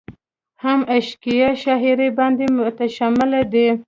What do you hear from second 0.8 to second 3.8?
عشقيه شاعرۍ باندې مشتمل دي۔